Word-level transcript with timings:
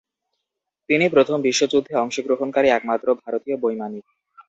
তিনি 0.89 1.05
প্রথম 1.09 1.37
বিশ্বযুদ্ধে 1.41 1.93
অংশগ্রহণকারী 1.95 2.67
একমাত্র 2.69 3.07
ভারতীয় 3.23 3.55
বৈমানিক। 3.57 4.05